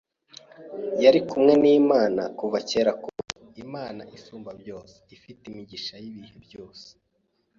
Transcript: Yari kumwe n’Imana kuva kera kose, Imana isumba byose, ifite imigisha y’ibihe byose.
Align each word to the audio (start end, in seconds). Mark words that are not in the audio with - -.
Yari 1.03 1.19
kumwe 1.29 1.53
n’Imana 1.61 2.21
kuva 2.39 2.57
kera 2.69 2.91
kose, 3.01 3.31
Imana 3.63 4.01
isumba 4.17 4.51
byose, 4.61 4.95
ifite 5.15 5.41
imigisha 5.51 5.93
y’ibihe 6.03 6.37
byose. 6.45 6.87